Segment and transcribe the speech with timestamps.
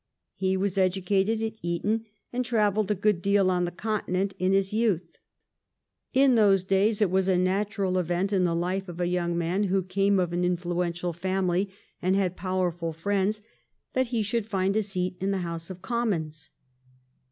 [0.33, 4.73] He was educated at Eton and travelled a good deal on the Continent in his
[4.73, 5.19] youth.
[6.11, 9.65] In those days it was a natural event in the life of a young man
[9.65, 11.69] who came of an influential family
[12.01, 13.43] and had powerful friends
[13.93, 16.49] that he should find a seat in the House of Commons.